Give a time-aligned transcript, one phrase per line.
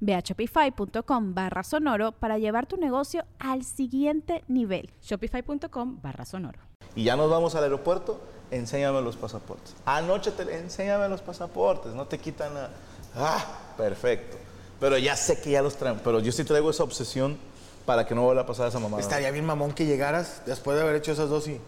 [0.00, 4.90] Ve a shopify.com barra sonoro para llevar tu negocio al siguiente nivel.
[5.02, 6.58] Shopify.com barra sonoro.
[6.94, 9.74] Y ya nos vamos al aeropuerto, enséñame los pasaportes.
[9.84, 12.70] Anoche te enséñame los pasaportes, no te quitan nada.
[13.14, 13.44] Ah,
[13.76, 14.36] perfecto.
[14.80, 17.36] Pero ya sé que ya los traen, pero yo sí traigo esa obsesión
[17.84, 19.00] para que no vuelva a pasar esa mamada.
[19.02, 21.60] Estaría bien mamón que llegaras después de haber hecho esas dos y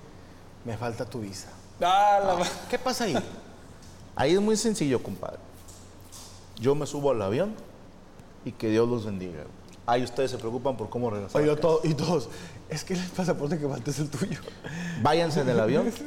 [0.64, 1.48] me falta tu visa.
[1.80, 3.16] Ah, la ma- ¿Qué pasa ahí?
[4.14, 5.38] Ahí es muy sencillo, compadre.
[6.60, 7.54] Yo me subo al avión
[8.44, 9.44] y que Dios los bendiga.
[9.86, 11.40] Ahí ustedes se preocupan por cómo regresar.
[11.42, 12.28] Oye, todo- y todos,
[12.68, 14.38] es que el pasaporte que falta es el tuyo.
[15.02, 15.92] Váyanse en el avión.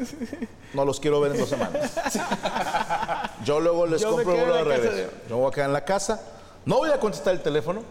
[0.73, 1.91] No los quiero ver en dos semanas.
[3.45, 5.11] Yo luego les Yo compro vuelo de regreso.
[5.29, 6.19] Yo me voy a quedar en la casa.
[6.65, 7.81] No voy a contestar el teléfono.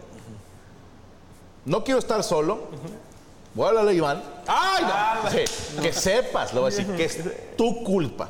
[1.63, 2.67] No quiero estar solo.
[3.53, 4.23] Voy a hablarle a Iván.
[4.47, 5.29] ¡Ay, no!
[5.31, 7.19] Sí, que sepas, le voy a decir que es
[7.55, 8.27] tu culpa.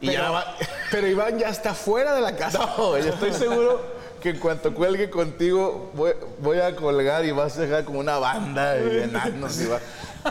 [0.00, 0.56] Y ya Pero, va-
[0.90, 2.58] pero Iván ya está fuera de la casa.
[2.76, 3.80] No, yo estoy seguro
[4.24, 8.16] que en cuanto cuelgue contigo voy, voy a colgar y vas a dejar como una
[8.18, 9.60] banda de enanos.
[9.60, 9.80] y va-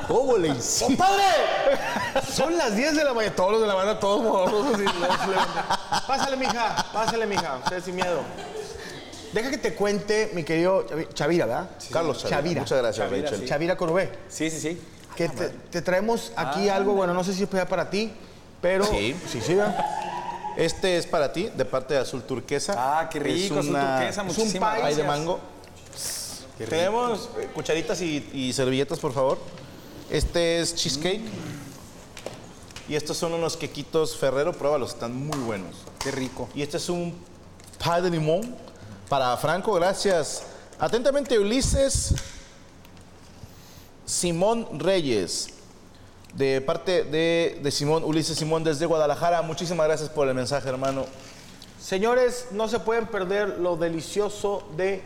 [0.08, 0.86] ¿Cómo le hiciste?
[0.86, 1.24] ¡Compadre!
[2.28, 3.36] Son las 10 de la mañana.
[3.36, 4.80] Todos los de la banda, todos morrosos.
[4.80, 6.02] y los.
[6.08, 6.76] Pásale, mija.
[6.92, 7.60] Pásale, mija.
[7.64, 8.22] Usted sin miedo.
[9.32, 11.70] Deja que te cuente, mi querido Chavi- Chavira, ¿verdad?
[11.92, 12.38] Carlos Chavira.
[12.38, 12.62] Chavira.
[12.62, 13.46] Muchas gracias, Rachel.
[13.48, 14.10] Chavira con V.
[14.28, 14.82] Sí, sí, sí.
[15.16, 18.12] Que te, te traemos aquí algo, bueno, no sé si es para ti,
[18.60, 18.86] pero...
[18.86, 19.16] Sí.
[19.32, 19.78] Sí, sí, ¿verdad?
[20.58, 22.76] Este es para ti, de parte de Azul Turquesa.
[22.78, 25.08] Ah, qué rico, Es azul una- turquesa, es un muchísimas pie de gracias.
[25.08, 25.40] mango.
[26.58, 29.40] Tenemos eh, cucharitas y, y servilletas, por favor.
[30.10, 31.22] Este es cheesecake.
[32.88, 35.76] Y estos son unos quequitos Ferrero, pruébalos, están muy buenos.
[36.00, 36.50] Qué rico.
[36.54, 37.16] Y este es un
[37.82, 38.56] pie de limón
[39.10, 40.44] para Franco, gracias.
[40.80, 42.14] Atentamente, Ulises
[44.06, 45.48] Simón Reyes,
[46.36, 49.42] de parte de, Simón, Ulises Simón desde Guadalajara.
[49.42, 51.06] Muchísimas gracias por el mensaje, hermano.
[51.80, 55.04] Señores, no se pueden perder lo delicioso de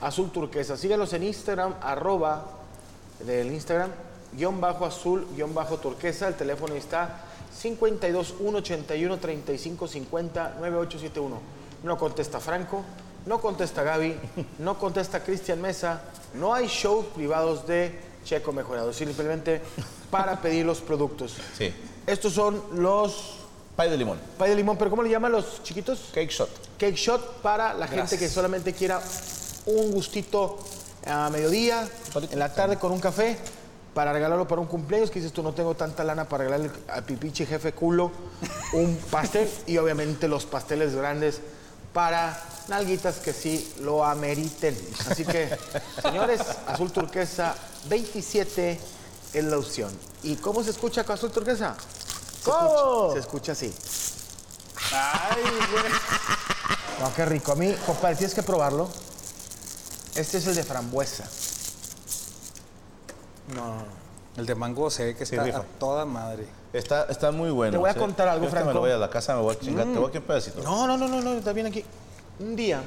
[0.00, 0.76] Azul Turquesa.
[0.76, 2.46] Síguenos en Instagram, arroba
[3.24, 3.90] del Instagram,
[4.32, 6.28] guion bajo azul, guion bajo turquesa.
[6.28, 7.20] El teléfono está
[7.56, 11.40] 52 181 35 50 9871.
[11.84, 12.82] No contesta Franco,
[13.26, 14.16] no contesta Gaby,
[14.58, 16.02] no contesta Cristian Mesa.
[16.34, 19.62] No hay shows privados de Checo Mejorado, simplemente
[20.10, 21.36] para pedir los productos.
[21.56, 21.72] Sí.
[22.06, 23.36] Estos son los
[23.76, 24.18] Pie de limón.
[24.38, 26.08] pay de limón, pero ¿cómo le llaman los chiquitos?
[26.14, 26.48] Cake shot.
[26.78, 29.00] Cake shot para la gente que solamente quiera
[29.66, 30.58] un gustito
[31.06, 31.86] a mediodía,
[32.30, 33.36] en la tarde con un café,
[33.92, 37.04] para regalarlo para un cumpleaños, que dices tú no tengo tanta lana para regalarle al
[37.04, 38.10] pipiche jefe culo
[38.72, 41.40] un pastel y obviamente los pasteles grandes
[41.92, 44.76] para nalguitas que sí lo ameriten.
[45.06, 45.50] Así que,
[46.02, 47.54] señores, azul turquesa
[47.88, 48.80] 27
[49.32, 49.90] es la opción.
[50.22, 51.76] ¿Y cómo se escucha azul turquesa?
[51.78, 53.74] Se escucha- se escucha así.
[57.00, 57.52] No, qué rico.
[57.52, 58.88] A mí, compadre, tienes que probarlo.
[60.14, 61.24] Este es el de frambuesa.
[64.36, 65.58] El de mango se ve que está rifa.
[65.58, 66.46] a toda madre.
[66.72, 67.72] Está, está muy bueno.
[67.72, 67.98] Te voy a ¿sí?
[67.98, 68.72] contar algo, me Franco.
[68.72, 69.86] lo voy a la casa, me voy a chingar.
[69.86, 70.62] Te voy a quedar un pedacito.
[70.62, 71.84] No, no, no, no, no, está bien aquí.
[72.38, 72.82] Un día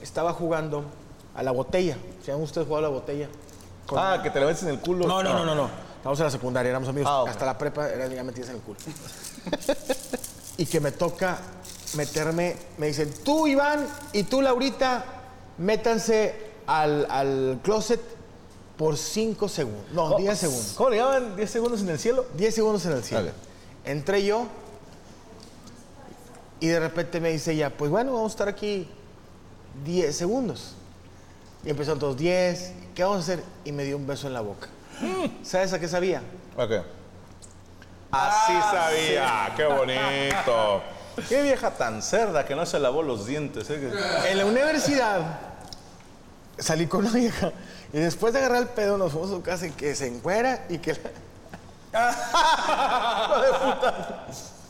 [0.00, 0.84] estaba jugando
[1.34, 1.96] a la botella.
[2.24, 3.28] ¿Se han ustedes jugado a la botella?
[3.86, 5.06] Con- Ah, que te la metes en el culo.
[5.06, 5.70] No, no, no, no, no.
[5.96, 7.10] Estamos en la secundaria, éramos amigos.
[7.12, 7.24] Ah.
[7.30, 8.78] Hasta la prepa era ya metidas en el culo.
[10.56, 11.38] y que me toca
[11.94, 15.04] meterme, me dicen, tú Iván y tú Laurita,
[15.58, 16.34] métanse
[16.66, 18.00] al, al closet
[18.76, 19.92] por 5 segundos.
[19.92, 20.72] No, 10 segundos.
[20.76, 21.36] ¿Cómo le llaman?
[21.36, 22.26] ¿10 segundos en el cielo?
[22.36, 23.28] 10 segundos en el cielo.
[23.28, 23.34] Ok.
[23.84, 24.46] Entré yo
[26.60, 28.88] y de repente me dice ella, pues bueno, vamos a estar aquí
[29.84, 30.74] 10 segundos.
[31.64, 33.42] Y empezaron todos 10, ¿qué vamos a hacer?
[33.64, 34.68] Y me dio un beso en la boca.
[35.42, 36.22] ¿Sabes a qué sabía?
[36.56, 36.70] Ok.
[38.10, 39.52] Así sabía.
[39.56, 40.82] Qué bonito.
[41.28, 43.68] Qué vieja tan cerda que no se lavó los dientes.
[43.70, 43.90] ¿eh?
[44.28, 45.20] En la universidad
[46.58, 47.50] salí con una vieja
[47.92, 50.64] y después de agarrar el pedo nos fuimos a su casa y que se encuera
[50.68, 50.92] y que...
[51.92, 52.16] la-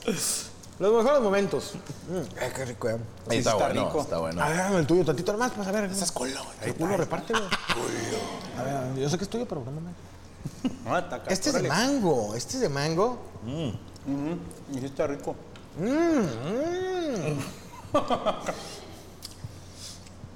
[0.83, 1.75] Los mejores momentos.
[2.11, 2.97] Mm, ay, qué rico, eh.
[3.31, 4.01] Ahí está, está bueno, rico.
[4.01, 4.43] está bueno.
[4.43, 5.85] A ver, dame el tuyo tantito nomás, pues a ver.
[5.85, 6.41] Esas culo.
[6.61, 7.45] El culo reparte, güey.
[8.59, 9.63] A ver, yo sé que es tuyo, pero.
[10.85, 13.17] No, está acá, Este es de mango, este es de mango.
[13.45, 14.39] Ujú,
[14.73, 15.37] Y sí está rico.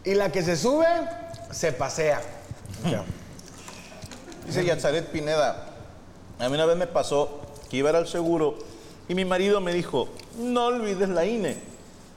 [0.04, 0.86] Y la que se sube,
[1.50, 2.22] se pasea.
[4.46, 5.66] Dice Yatzaret Pineda,
[6.38, 8.58] a mí una vez me pasó que iba a ir al seguro
[9.08, 10.08] y mi marido me dijo,
[10.38, 11.56] no olvides la INE.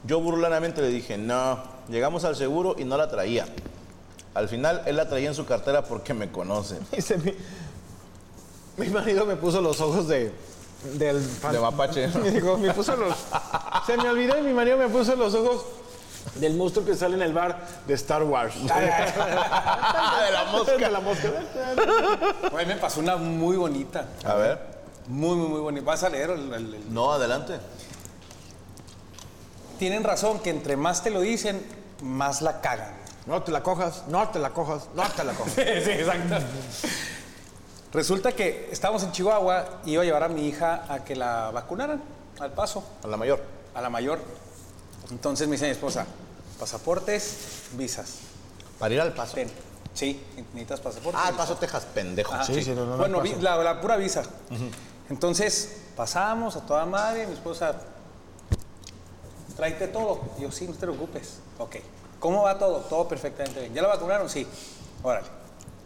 [0.05, 3.45] Yo burlanamente le dije, no, llegamos al seguro y no la traía.
[4.33, 6.77] Al final él la traía en su cartera porque me conoce.
[6.91, 7.33] Dice mi,
[8.77, 10.31] mi marido me puso los ojos de
[10.93, 11.21] del
[11.51, 12.07] De mapache.
[12.23, 13.13] Me dijo, me puso los
[13.85, 15.65] se me olvidó y mi marido me puso los ojos
[16.35, 18.53] del monstruo que sale en el bar de Star Wars.
[18.63, 18.69] de
[20.31, 20.77] la mosca.
[20.77, 21.29] De la mosca.
[22.65, 24.05] Me pasó una muy bonita.
[24.23, 24.57] A ver,
[25.07, 25.85] Muy, muy, muy bonita.
[25.85, 27.55] ¿Vas a leer el- el- el- no, adelante.
[29.79, 31.65] Tienen razón que entre más te lo dicen,
[32.03, 32.93] más la cagan.
[33.25, 35.53] No te la cojas, no te la cojas, no te la cojas.
[35.55, 36.35] sí, exacto.
[37.91, 41.49] Resulta que estábamos en Chihuahua y iba a llevar a mi hija a que la
[41.51, 42.01] vacunaran
[42.39, 43.41] al paso, A la mayor.
[43.73, 44.19] a la mayor.
[45.11, 46.05] Entonces me dice mi esposa,
[46.59, 48.17] pasaportes, visas.
[48.77, 49.33] Para ir al paso.
[49.35, 49.49] Ten.
[49.93, 50.23] Sí,
[50.53, 51.17] necesitas pasaporte.
[51.21, 52.31] Ah, al paso Texas, pendejo.
[52.33, 53.35] Ah, Sí, sí, no, no, no bueno, paso.
[53.35, 54.21] vi- la, la pura visa.
[55.09, 57.73] Entonces, pasamos a toda madre, mi esposa,
[59.59, 60.21] tráete todo.
[60.39, 61.39] Yo, sí, no te preocupes.
[61.57, 61.75] Ok.
[62.19, 62.77] ¿Cómo va todo?
[62.79, 63.73] Todo perfectamente bien.
[63.73, 64.29] ¿Ya la vacunaron?
[64.29, 64.47] Sí.
[65.03, 65.27] Órale.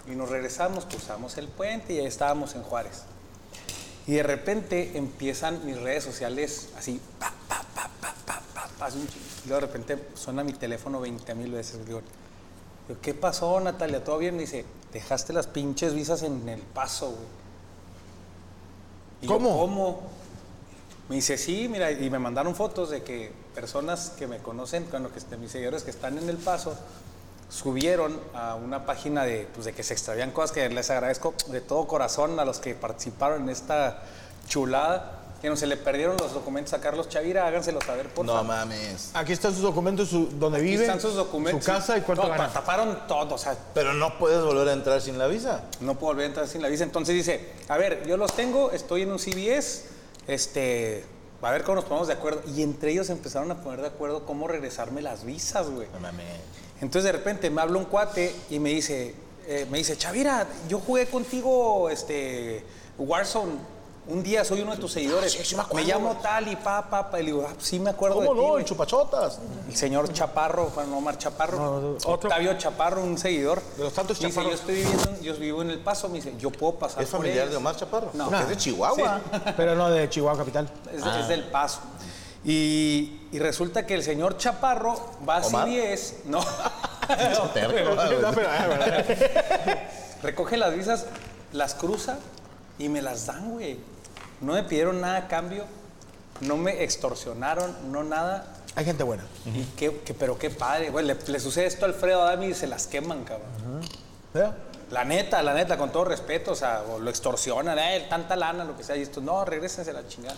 [0.08, 3.02] Y nos regresamos, cruzamos el puente y ya estábamos en Juárez.
[4.06, 8.86] Y de repente empiezan mis redes sociales así, pa, pa, pa, pa, pa, pa, pa,
[8.86, 9.26] así un chingo.
[9.46, 11.84] Y de repente suena mi teléfono 20 mil veces.
[11.86, 12.02] Digo,
[13.02, 14.04] ¿qué pasó, Natalia?
[14.04, 14.36] ¿Todo bien?
[14.36, 17.44] Me dice, dejaste las pinches visas en el paso, güey.
[19.22, 19.58] Y yo, ¿Cómo?
[19.58, 20.02] ¿Cómo?
[21.10, 25.12] Me dice, sí, mira, y me mandaron fotos de que personas que me conocen, bueno,
[25.12, 26.76] que este, mis seguidores que están en el paso,
[27.50, 31.62] subieron a una página de, pues, de que se extravían cosas que les agradezco de
[31.62, 34.04] todo corazón a los que participaron en esta
[34.48, 38.32] chulada, que no se le perdieron los documentos a Carlos Chavira, háganselo saber, por No
[38.32, 38.48] favor.
[38.48, 39.12] mames.
[39.14, 41.64] Aquí están sus documentos, su, donde Aquí vive, están sus documentos.
[41.64, 42.50] su casa y cuánto no, gana.
[42.52, 45.64] taparon todo, o sea, Pero no puedes volver a entrar sin la visa.
[45.82, 46.86] no puedo volver a entrar sin la visa.
[46.86, 49.84] Entonces dice, a ver, yo los tengo, estoy en un CBS,
[50.28, 51.04] este,
[51.50, 52.42] a ver cómo nos ponemos de acuerdo.
[52.56, 55.88] Y entre ellos empezaron a poner de acuerdo cómo regresarme las visas, güey.
[55.94, 56.26] No mames.
[56.82, 59.16] Entonces de repente me habla un cuate y me dice,
[59.48, 62.64] eh, me dice, Chavira, yo jugué contigo, este,
[62.98, 63.74] Warzone.
[64.06, 65.32] Un día soy uno de tus seguidores.
[65.32, 67.20] sí, sí me acuerdo, llamo tal y pa, pa, pa.
[67.22, 68.48] Y le digo, ah, sí me acuerdo ¿Cómo de no?
[68.50, 68.64] güey".
[68.64, 69.40] El chupachotas.
[69.68, 73.62] El señor Chaparro, Juan Omar Chaparro, Octavio Chaparro, un seguidor.
[73.78, 76.34] De los tantos Me dice, yo estoy viviendo, yo vivo en El Paso, me dice,
[76.38, 77.52] yo puedo pasar ¿Es por familiar ellos".
[77.52, 78.10] de Omar Chaparro?
[78.14, 78.38] No.
[78.38, 79.22] Es de Chihuahua.
[79.58, 80.70] Pero no de Chihuahua Capital.
[80.94, 81.80] Es, es del Paso.
[82.44, 84.96] Y, y resulta que el señor Chaparro
[85.28, 85.68] va a ¿Omar?
[85.68, 86.44] CBS, no.
[87.04, 87.52] No,
[88.48, 88.72] ah,
[90.24, 91.06] recoge las visas,
[91.52, 92.18] las cruza
[92.80, 93.78] y me las dan, güey.
[94.44, 95.66] No me pidieron nada a cambio,
[96.42, 98.46] no me extorsionaron, no nada.
[98.76, 99.24] Hay gente buena.
[99.46, 101.06] Y qué, qué- pero qué padre, güey.
[101.06, 103.82] Le, le sucede esto a Alfredo Adami y se las queman, cabrón.
[104.92, 108.64] La neta, la neta, con todo respeto, o sea, o lo extorsionan, eh, tanta lana,
[108.64, 110.36] lo que sea, y esto, no, regrésense a la chingada.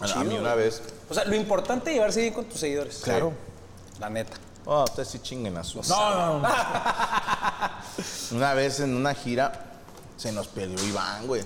[0.00, 0.64] A mí Chido, una güey.
[0.64, 0.82] vez.
[1.10, 3.00] O sea, lo importante es llevarse bien con tus seguidores.
[3.04, 3.32] Claro.
[4.00, 4.32] La neta.
[4.64, 5.88] Oh, ustedes sí chinguen a sus.
[5.88, 6.48] No, no, no.
[8.32, 9.52] Una vez en una gira
[10.16, 11.42] se nos perdió Iván, güey.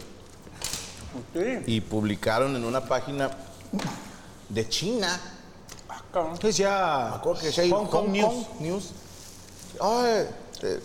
[1.35, 1.63] Sí.
[1.67, 3.31] Y publicaron en una página
[4.49, 5.19] de China.
[5.89, 6.39] Ah, cabrón.
[6.43, 6.65] Me
[7.17, 8.47] acuerdo que decía Hong Kong News.
[8.61, 8.91] News.
[9.81, 10.27] Ay,
[10.63, 10.81] eh,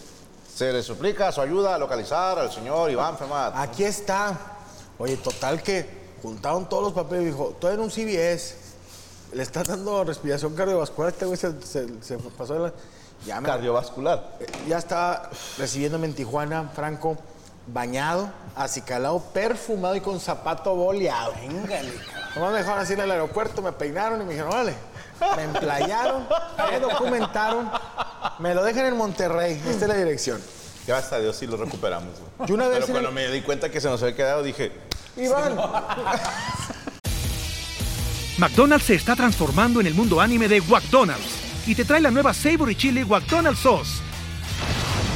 [0.53, 3.53] se le suplica su ayuda a localizar al señor Iván Femat.
[3.55, 4.37] Aquí está.
[4.99, 8.55] Oye, total que juntaron todos los papeles y dijo, tú eres un CBS.
[9.33, 11.11] Le está dando respiración cardiovascular.
[11.13, 12.73] Este güey se, se- se pasó de la...
[13.25, 14.37] Ya, me- Cardiovascular.
[14.67, 17.17] ya está recibiéndome en Tijuana, Franco,
[17.73, 21.33] bañado, acicalado, perfumado y con zapato boleado.
[21.41, 22.29] Véngale, cabrón.
[22.35, 24.75] Nomás me dejaron así en el aeropuerto, me peinaron y me dijeron, órale.
[25.35, 26.25] Me emplayaron,
[26.71, 27.69] me documentaron,
[28.39, 29.61] me lo dejan en Monterrey.
[29.67, 30.41] Esta es la dirección.
[30.87, 32.09] Gracias a Dios sí lo recuperamos.
[32.37, 32.49] güey.
[32.49, 34.71] Yo una vez Pero cuando el- me di cuenta que se nos había quedado, dije,
[35.17, 35.55] Iván,
[38.37, 41.35] McDonald's se está transformando en el mundo anime de McDonald's
[41.67, 44.01] y te trae la nueva Savory Chili McDonald's Sauce.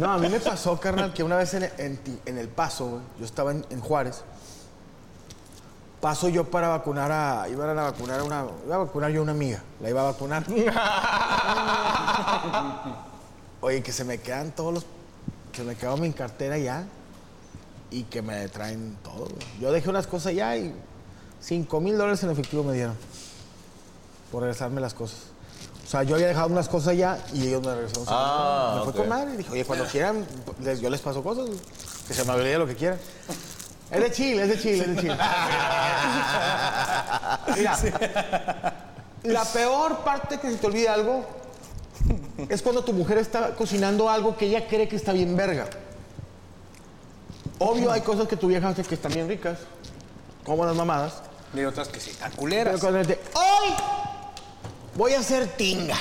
[0.00, 3.50] No, a mí me pasó, carnal, que una vez en, en El Paso, yo estaba
[3.50, 4.24] en, en Juárez,
[6.00, 9.22] paso yo para vacunar a, iban a vacunar a una, iba a vacunar yo a
[9.22, 10.46] una amiga, la iba a vacunar.
[13.60, 14.86] Oye, que se me quedan todos los,
[15.52, 16.86] que me quedó mi cartera ya
[17.90, 19.28] y que me traen todo.
[19.60, 20.74] Yo dejé unas cosas ya y
[21.40, 22.96] 5 mil dólares en efectivo me dieron
[24.32, 25.29] por regresarme las cosas.
[25.90, 28.04] O sea, yo había dejado unas cosas ya y ellos me regresaron.
[28.06, 29.36] Ah, me fue con madre.
[29.36, 30.24] Dije, oye, cuando quieran,
[30.62, 31.48] les- yo les paso cosas.
[32.06, 32.96] Que se me olvide lo que quieran.
[33.90, 35.14] Es de Chile, es de Chile, es de Chile.
[37.56, 37.76] Mira,
[39.24, 41.24] la peor parte que se te olvide algo
[42.48, 45.66] es cuando tu mujer está cocinando algo que ella cree que está bien verga.
[47.58, 49.58] Obvio, hay cosas que tu vieja hace que están bien ricas,
[50.44, 51.14] como las mamadas.
[51.52, 52.80] Y otras que sí, Pero culeras.
[52.80, 53.74] cuando te, hoy
[54.94, 55.96] voy a hacer tinga.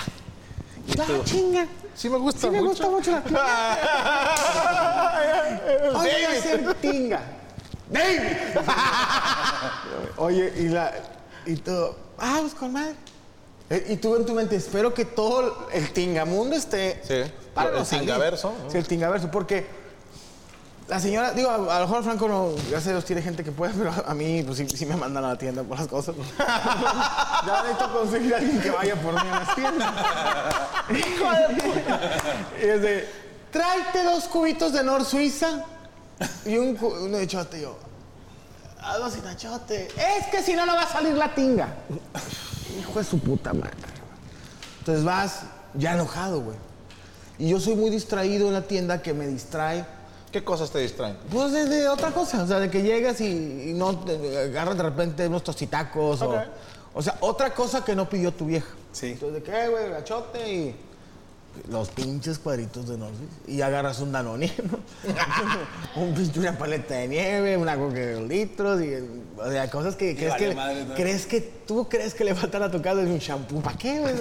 [0.99, 1.67] Ah, chinga.
[1.95, 2.69] Sí me gusta Sí me mucho.
[2.69, 3.79] gusta mucho la tinga.
[5.93, 7.21] Voy a hacer tinga.
[7.89, 8.19] David.
[10.17, 10.93] Oye, y la
[11.45, 12.95] y todo, ah, pues con madre.
[13.69, 17.85] Eh, Y tú en tu mente, espero que todo el tingamundo esté Sí, para el
[17.85, 18.71] tingaverso, ¿no?
[18.71, 19.67] Sí, el tingaverso, porque
[20.89, 23.51] la señora, digo, a, a lo mejor Franco no, gracias a Dios tiene gente que
[23.51, 26.15] puede, pero a mí pues sí, sí me mandan a la tienda por las cosas.
[26.39, 29.93] ya necesito conseguir a alguien que vaya por mí a las tiendas.
[30.89, 31.99] Hijo de puta.
[32.59, 33.09] Y es de,
[33.51, 35.63] tráete dos cubitos de Nor Suiza
[36.43, 37.59] y un, uno de chote.
[37.59, 37.77] Y yo,
[38.81, 39.89] algo sin achote.
[39.95, 41.67] Es que si no, no va a salir la tinga.
[42.79, 43.77] Hijo de su puta madre.
[44.79, 45.41] Entonces vas
[45.75, 46.57] ya enojado, güey.
[47.37, 49.98] Y yo soy muy distraído en la tienda que me distrae.
[50.31, 51.17] ¿Qué cosas te distraen?
[51.31, 54.77] Pues de, de otra cosa, o sea, de que llegas y, y no te agarras
[54.77, 56.43] de repente unos tostitacos o,
[56.93, 58.67] o sea, otra cosa que no pidió tu vieja.
[58.91, 59.11] Sí.
[59.11, 59.89] Entonces, ¿de qué, güey?
[59.89, 60.75] Gachote y
[61.67, 63.27] los pinches cuadritos de Norsis.
[63.47, 64.79] Y agarras un Danone, ¿no?
[66.01, 68.95] un pinche, una paleta de nieve, una coca de dos litros y,
[69.37, 70.95] o sea, cosas que crees vale que, madre, ¿no?
[70.95, 73.61] crees que tú crees que le faltan a tu casa es un shampoo.
[73.61, 74.13] ¿Para qué, güey?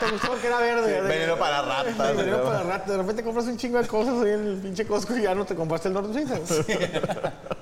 [0.00, 1.00] Te gustó porque era verde.
[1.02, 2.44] veneno para ratas, Sí, veneno ¿no?
[2.44, 2.88] para ratas.
[2.88, 5.44] De repente compras un chingo de cosas ahí en el pinche Costco y ya no
[5.44, 6.38] te compraste el Norte Suiza.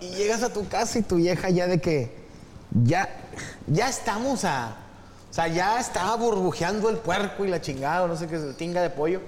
[0.01, 2.15] y llegas a tu casa y tu vieja ya de que
[2.85, 3.09] ya,
[3.67, 4.77] ya estamos a...
[5.31, 8.55] O sea, ya estaba burbujeando el puerco y la chingada, o no sé qué el
[8.55, 9.21] tinga de pollo.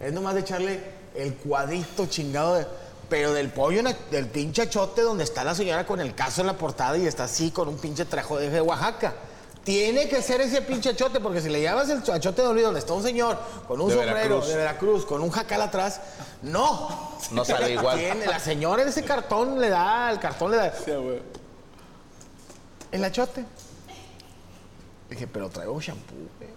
[0.00, 0.80] Es nomás de echarle
[1.14, 2.66] el cuadrito chingado de...
[3.10, 6.40] Pero del pollo, en el- del pinche achote donde está la señora con el caso
[6.42, 9.14] en la portada y está así con un pinche trajo de Oaxaca.
[9.70, 12.92] Tiene que ser ese pinche achote, porque si le llevas el achote de donde está
[12.92, 14.48] un señor con un De sombrero Veracruz.
[14.48, 16.00] de Veracruz, con un jacal atrás,
[16.42, 16.88] no.
[17.30, 17.96] No sale igual.
[17.96, 20.72] Tiene- la señora en ese cartón le da, el cartón le da.
[22.90, 23.44] El achote.
[25.08, 26.50] Dije, pero traigo shampoo, güey.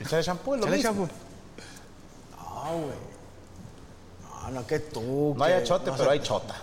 [0.00, 0.82] ¿Echar shampoo es lo mismo?
[0.82, 1.08] shampoo.
[2.36, 4.42] No, güey.
[4.42, 5.34] No, no, que tú.
[5.36, 6.56] No hay achote, no pero se- hay chota.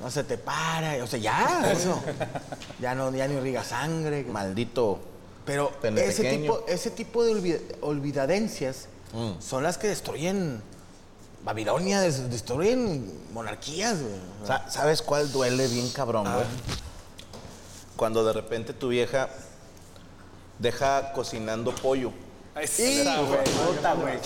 [0.00, 1.02] No se te para.
[1.02, 2.00] O sea, ya, eso.
[2.78, 4.22] ya no, ya ni irriga sangre.
[4.24, 5.00] Maldito.
[5.44, 6.40] Pero ese pequeño.
[6.54, 9.40] tipo, ese tipo de olvi- olvidadencias Mm.
[9.40, 10.62] son las que destruyen
[11.44, 14.14] Babilonia, des- destruyen monarquías, güey.
[14.70, 16.46] ¿Sabes cuál duele bien cabrón, güey?
[17.96, 19.28] Cuando de repente tu vieja
[20.58, 22.12] deja cocinando pollo.
[22.60, 23.40] Esa, güey.
[23.44, 24.18] Puta, güey.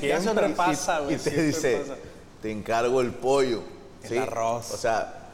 [0.20, 1.14] Siempre pasa, güey.
[1.14, 1.94] Y te dice, pasa.
[2.42, 3.62] te encargo el pollo.
[4.02, 4.70] El arroz.
[4.72, 5.28] O sea,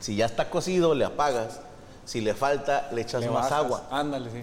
[0.00, 1.60] si ya está cocido, le apagas.
[2.08, 3.52] Si le falta, le echas Le más bajas.
[3.58, 3.86] agua.
[3.90, 4.42] Ándale, sí.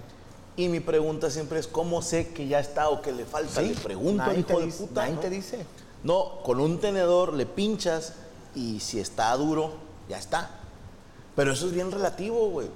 [0.58, 3.60] Y mi pregunta siempre es, ¿cómo sé que ya está o que le falta?
[3.62, 5.02] Le pregunto Nadie hijo te de dice, puta.
[5.02, 5.20] nadie ¿no?
[5.22, 5.66] te dice.
[6.04, 8.14] No, con un tenedor le pinchas
[8.54, 9.72] y si está duro,
[10.08, 10.52] ya está.
[11.36, 12.68] Pero eso es bien relativo, güey.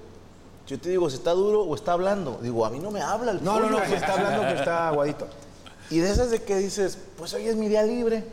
[0.65, 2.39] Yo te digo, si está duro o está hablando.
[2.41, 3.79] Digo, a mí no me habla el No, no, pollo.
[3.79, 5.27] no, se está hablando que está aguadito.
[5.91, 8.23] Y de esas de que dices, pues hoy es mi día libre.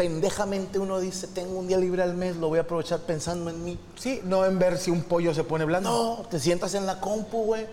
[0.00, 3.62] Pendejamente uno dice, tengo un día libre al mes, lo voy a aprovechar pensando en
[3.62, 3.78] mí.
[3.98, 5.90] Sí, no en ver si un pollo se pone blando.
[5.90, 7.66] No, te sientas en la compu, güey.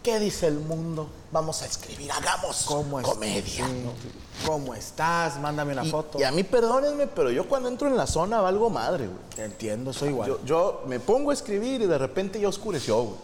[0.00, 1.08] ¿Qué dice el mundo?
[1.32, 2.66] Vamos a escribir, hagamos
[3.02, 3.66] comedia.
[3.66, 4.46] Sí.
[4.46, 5.40] ¿Cómo estás?
[5.40, 6.20] Mándame una Y, foto.
[6.20, 9.18] y a mí, perdónenme, pero yo cuando entro en la zona valgo madre, güey.
[9.34, 10.28] Te entiendo, soy igual.
[10.28, 13.16] Yo, yo me pongo a escribir y de repente ya oscureció, güey.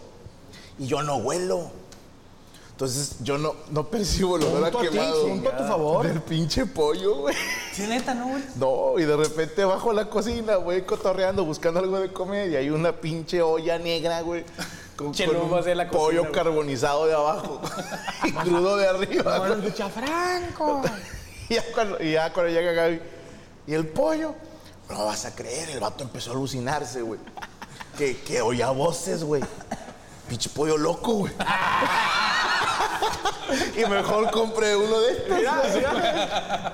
[0.79, 1.71] Y yo no huelo.
[2.73, 5.27] Entonces yo no, no percibo el olor a ti, quemado.
[5.27, 6.07] punto a tu favor.
[6.07, 7.35] Del pinche pollo, güey.
[7.71, 8.43] Sí, neta, ¿no, güey?
[8.55, 12.55] No, y de repente bajo a la cocina, güey, cotorreando, buscando algo de comer, y
[12.55, 14.43] hay una pinche olla negra, güey.
[14.95, 16.31] Con, con un de la cocina, pollo güey.
[16.33, 17.61] carbonizado de abajo
[18.23, 19.37] y crudo de arriba.
[19.37, 19.67] Bueno, güey.
[19.67, 20.81] escucha, Franco.
[21.49, 23.01] Y ya cuando, y ya cuando llega Gaby,
[23.67, 24.33] y el pollo,
[24.89, 27.19] no vas a creer, el vato empezó a alucinarse, güey.
[27.97, 29.43] Que, que oía voces, güey.
[30.27, 31.33] Pinche pollo loco, güey.
[33.77, 35.37] y mejor compré uno de estos.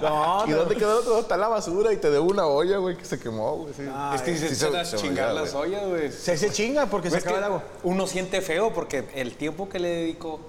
[0.01, 1.19] No, ¿Y dónde quedó todo?
[1.19, 3.73] Está la basura y te debo una olla, güey, que se quemó, güey.
[3.73, 3.83] sí.
[4.15, 6.11] es que si se, se- a se chingar las ollas, güey.
[6.11, 7.63] se, se chinga porque se Es acaba el agua.
[7.83, 10.39] Uno siente feo porque el tiempo que le dedico,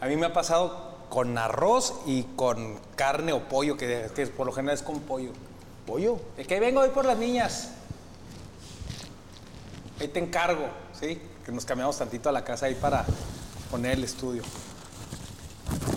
[0.00, 4.46] a mí me ha pasado con arroz y con carne o pollo, que, que por
[4.46, 5.30] lo general es con pollo.
[5.86, 6.18] Pollo.
[6.36, 7.70] El que vengo hoy por las niñas.
[10.00, 10.66] Ahí te encargo,
[10.98, 11.20] ¿sí?
[11.44, 13.04] Que nos cambiamos tantito a la casa ahí para
[13.70, 14.42] poner el estudio.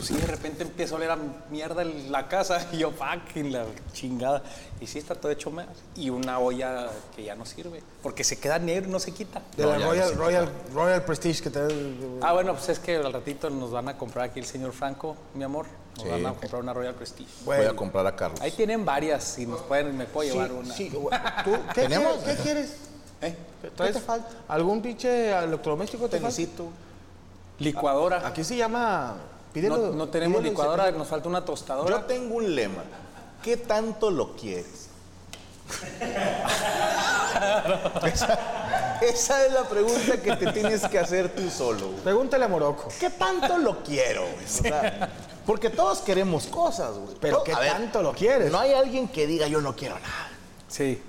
[0.06, 1.18] Pues sí, de repente empieza a oler a
[1.50, 4.44] mierda en la casa y yo, fucking la chingada.
[4.82, 5.68] Y sí, está todo hecho más.
[5.96, 9.42] Y una olla que ya no sirve, porque se queda negro y no se quita.
[9.56, 11.62] De No, la ya, Royal, Royal, Royal Prestige que te
[12.22, 15.16] Ah, bueno, pues es que al ratito nos van a comprar aquí el señor Franco,
[15.36, 15.68] mi amor.
[15.96, 16.10] Nos Sí.
[16.10, 17.30] van a comprar una Royal Prestige.
[17.46, 18.42] Voy a comprar a Carlos.
[18.42, 20.74] Ahí tienen varias, y nos pueden, me puedo llevar una.
[20.74, 20.90] sí.
[20.90, 21.08] ¿Tú
[21.74, 22.18] qué ¿Tenemos?
[22.18, 22.36] quieres?
[22.38, 22.76] ¿Qué quieres?
[23.22, 23.38] ¿Eh?
[23.62, 24.28] ¿Qué te falta?
[24.50, 26.36] ¿Algún pinche electrodoméstico te falta?
[26.36, 26.68] Tenisito.
[27.60, 28.28] Licuadora.
[28.28, 29.16] Aquí se llama...
[29.54, 31.90] Pídelo, no, no tenemos pídelo licuadora, nos falta una tostadora.
[31.90, 32.84] Yo tengo un lema.
[33.42, 34.90] ¿Qué tanto lo quieres?
[38.06, 41.88] esa, esa es la pregunta que te tienes que hacer tú solo.
[41.90, 42.02] güey.
[42.02, 42.90] Pregúntale a Morocco.
[43.00, 44.22] ¿Qué tanto lo quiero?
[44.22, 44.46] güey?
[44.46, 45.10] O sea,
[45.46, 47.16] porque todos queremos cosas, güey.
[47.20, 48.52] Pero ¿qué ver, tanto lo quieres?
[48.52, 50.30] No hay alguien que diga yo no quiero nada.
[50.68, 51.02] Sí.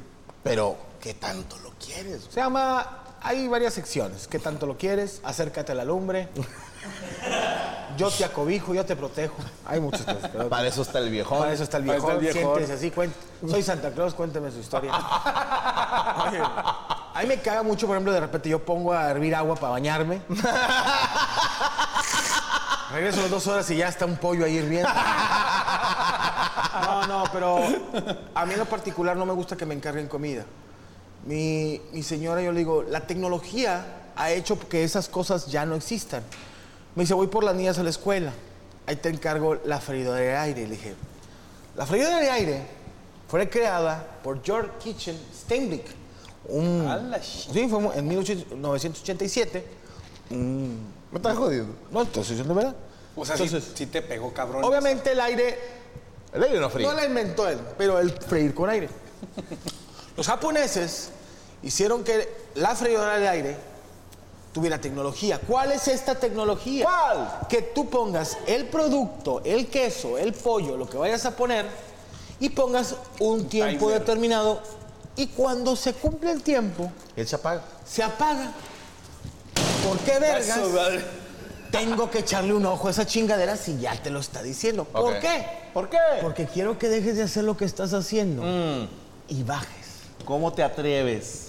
[0.42, 2.20] Pero ¿qué tanto lo quieres?
[2.20, 2.32] güey?
[2.32, 3.00] Se llama...
[3.26, 4.28] Hay varias secciones.
[4.28, 5.20] ¿Qué tanto lo quieres?
[5.24, 6.28] Acércate a la lumbre.
[7.96, 9.36] Yo te acobijo, yo te protejo.
[9.66, 10.30] Hay muchas cosas.
[10.32, 11.38] pero- Para eso está el viejón.
[11.38, 12.20] Para eso está el viejón.
[12.32, 12.90] Siéntese así.
[12.90, 13.12] cuent-
[13.48, 14.92] Soy Santa Claus, cuénteme su historia.
[16.28, 19.54] Oye, a mí me caga mucho, por ejemplo, de repente yo pongo a hervir agua
[19.56, 20.20] para bañarme.
[22.92, 24.88] Regreso las dos horas y ya está un pollo ahí hirviendo.
[26.82, 27.58] No, no, pero
[28.34, 30.44] a mí en lo particular no me gusta que me encarguen comida.
[31.24, 33.84] Mi, mi señora, yo le digo, la tecnología
[34.16, 36.22] ha hecho que esas cosas ya no existan.
[36.94, 38.32] Me dice, voy por las niñas a la escuela.
[38.86, 40.62] Ahí te encargo la freidora de aire.
[40.62, 40.94] Le dije,
[41.76, 42.62] la freidora de aire
[43.28, 45.86] fue creada por George Kitchen Steinbeck.
[46.46, 49.64] Un, A la sh- sí, fue en 1987.
[50.30, 50.78] Un-
[51.10, 51.74] Me estás jodiendo.
[51.90, 52.74] no, entonces diciendo verdad.
[53.16, 54.64] O sea, Entonces, sí, sí te pegó, cabrón.
[54.64, 55.56] obviamente el aire
[56.32, 56.88] El aire no frío.
[56.88, 58.88] no la inventó él, pero el freír con aire.
[60.16, 61.10] Los japoneses
[61.62, 63.56] hicieron que la freidora de aire
[64.54, 65.38] tuviera tecnología.
[65.46, 66.84] ¿Cuál es esta tecnología?
[66.86, 67.46] ¿Cuál?
[67.48, 71.66] Que tú pongas el producto, el queso, el pollo, lo que vayas a poner,
[72.40, 74.00] y pongas un tiempo timer.
[74.00, 74.62] determinado.
[75.16, 77.62] Y cuando se cumple el tiempo, Él se apaga.
[77.84, 78.52] se apaga.
[79.86, 80.56] ¿Por qué vergas?
[80.56, 80.78] Eso.
[81.70, 84.84] Tengo que echarle un ojo a esa chingadera si ya te lo está diciendo.
[84.84, 85.44] ¿Por qué?
[85.74, 85.98] ¿Por qué?
[86.22, 88.88] Porque quiero que dejes de hacer lo que estás haciendo Mm.
[89.28, 89.68] y bajes.
[90.24, 91.48] ¿Cómo te atreves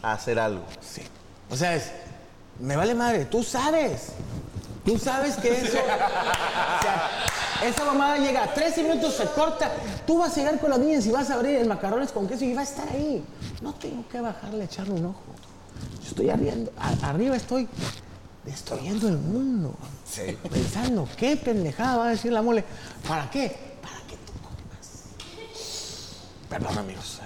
[0.00, 0.62] a hacer algo?
[0.80, 1.02] Sí.
[1.50, 1.90] O sea, es,
[2.60, 4.08] me vale madre, tú sabes.
[4.84, 5.78] Tú sabes que eso.
[5.78, 7.08] o sea,
[7.64, 9.70] esa mamada llega a 13 minutos, se corta.
[10.06, 12.44] Tú vas a llegar con las niñas y vas a abrir el macarrones con queso
[12.44, 13.24] y va a estar ahí.
[13.60, 15.20] No tengo que bajarle, echarle un ojo.
[16.02, 17.68] Yo estoy arriendo, a- arriba estoy
[18.44, 19.74] destruyendo el mundo.
[20.04, 20.36] Sí.
[20.50, 22.64] Pensando, ¿qué pendejada va a decir la mole?
[23.06, 23.56] ¿Para qué?
[23.80, 24.90] Para que tú comas.
[26.48, 27.20] Perdón, amigos.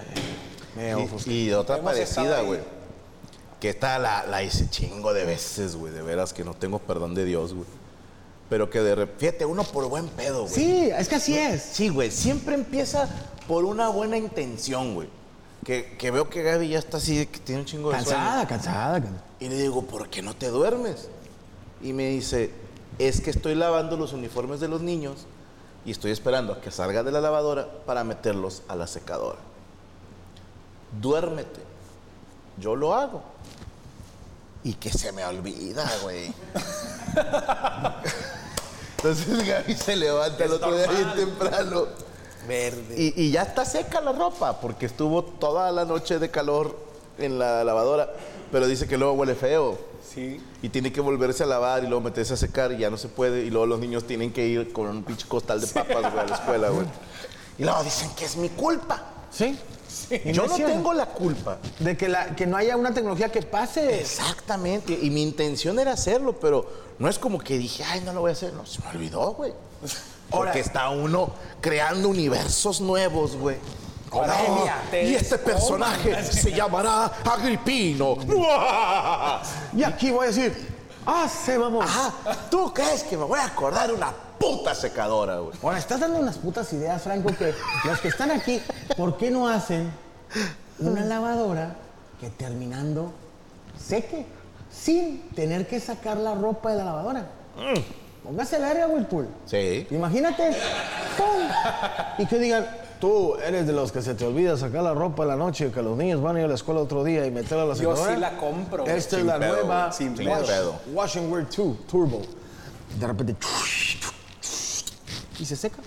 [0.76, 0.94] eh,
[1.26, 1.32] me.
[1.32, 2.60] Y, y otra parecida, güey.
[3.60, 5.92] Que esta la, la hice chingo de veces, güey.
[5.92, 7.66] De veras que no tengo perdón de Dios, güey.
[8.48, 10.54] Pero que de repente, fíjate, uno por buen pedo, güey.
[10.54, 11.62] Sí, es que así es.
[11.62, 12.10] Sí, güey.
[12.10, 13.08] Siempre empieza
[13.48, 15.08] por una buena intención, güey.
[15.64, 18.16] Que, que veo que Gaby ya está así, que tiene un chingo de sueño.
[18.16, 19.02] Cansada, cansada.
[19.40, 21.08] Y le digo, ¿por qué no te duermes?
[21.82, 22.52] Y me dice,
[22.98, 25.26] es que estoy lavando los uniformes de los niños
[25.84, 29.38] y estoy esperando a que salga de la lavadora para meterlos a la secadora.
[31.00, 31.60] Duérmete.
[32.58, 33.22] Yo lo hago.
[34.64, 36.32] Y que se me olvida, güey.
[38.96, 41.84] Entonces Gaby se levanta el otro día bien temprano.
[42.48, 42.94] Verde.
[42.96, 46.76] Y, y ya está seca la ropa, porque estuvo toda la noche de calor
[47.18, 48.12] en la lavadora,
[48.52, 49.78] pero dice que luego huele feo.
[50.14, 50.40] Sí.
[50.62, 53.08] Y tiene que volverse a lavar y luego meterse a secar y ya no se
[53.08, 53.44] puede.
[53.44, 56.26] Y luego los niños tienen que ir con un pinche costal de papas, güey, a
[56.26, 56.86] la escuela, güey.
[57.58, 59.02] Y luego dicen que es mi culpa.
[59.30, 59.58] ¿Sí?
[60.24, 61.58] Yo no tengo la culpa.
[61.78, 64.00] De que, la, que no haya una tecnología que pase.
[64.00, 64.98] Exactamente.
[65.00, 66.66] Y mi intención era hacerlo, pero
[66.98, 68.52] no es como que dije, ay, no lo voy a hacer.
[68.52, 69.52] No, se me olvidó, güey.
[70.30, 71.30] Ahora- Porque está uno
[71.60, 73.56] creando universos nuevos, güey.
[74.90, 78.16] Te y este personaje se llamará Agripino.
[79.76, 80.54] Y aquí voy a decir,
[81.04, 81.82] ah, se mamó.
[81.82, 82.12] Ajá,
[82.50, 85.56] ¿tú crees que me voy a acordar una puta secadora, güey?
[85.62, 87.52] Ahora, estás dando unas putas ideas, Franco, que
[87.84, 88.60] los que están aquí,
[88.96, 89.90] ¿por qué no hacen
[90.78, 91.76] una lavadora
[92.20, 93.12] que terminando
[93.78, 94.26] seque
[94.70, 97.26] sin tener que sacar la ropa de la lavadora?
[98.24, 99.28] Póngase larga, Whirlpool.
[99.46, 99.86] Sí.
[99.90, 100.50] Imagínate.
[101.16, 101.48] ¡pum!
[102.18, 102.66] Y que digan,
[103.00, 105.80] tú eres de los que se te olvida sacar la ropa en la noche, que
[105.80, 107.94] los niños van a ir a la escuela otro día y meterla a la Yo
[107.94, 108.14] secadora.
[108.14, 108.96] sí la compro, güey.
[108.96, 109.92] Esta es Sin la pedo, nueva güey.
[110.16, 110.74] Sin Wash, pedo.
[110.92, 112.22] Wash and Wear 2 Turbo.
[112.98, 113.36] De repente.
[115.38, 115.78] Y se seca.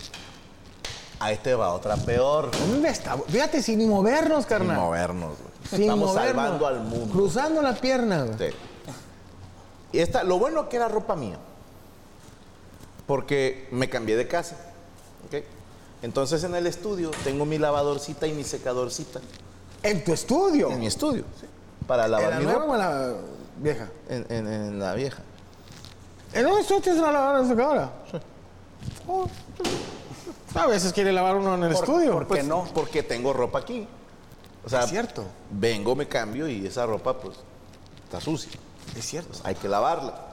[1.20, 2.50] Ahí te va otra peor.
[2.70, 3.18] ¿Dónde está?
[3.28, 4.78] Fíjate, sin movernos, Sin carnal.
[4.78, 5.50] movernos, güey.
[5.70, 6.44] Sin Estamos movernos.
[6.44, 7.12] salvando al mundo.
[7.14, 8.38] Cruzando la pierna, güey.
[8.52, 8.56] Sí.
[9.92, 11.38] Y esta, lo bueno que era ropa mía.
[13.06, 14.56] Porque me cambié de casa.
[15.28, 15.44] ¿ok?
[16.02, 19.20] Entonces en el estudio tengo mi lavadorcita y mi secadorcita.
[19.84, 20.70] En tu estudio.
[20.72, 21.24] En mi estudio.
[21.40, 21.48] sí,
[21.88, 22.76] Para ¿En lavar la mi nueva o ropa.
[22.76, 23.14] en la
[23.58, 23.88] vieja?
[24.10, 25.22] En, en- en la vieja.
[26.34, 27.92] ¿En dónde tú tienes la lavadora de secadora?
[29.12, 29.28] Oh.
[30.56, 32.12] A veces quiere lavar uno en el ¿Por- estudio.
[32.14, 32.68] por qué Pues, no?
[32.74, 33.88] Porque tengo ropa aquí.
[34.66, 35.24] O sea, Es cierto.
[35.52, 37.38] vengo, me cambio y esa ropa pues
[38.04, 38.52] está sucia.
[38.98, 39.38] Es cierto.
[39.44, 40.26] Hay que lavarla.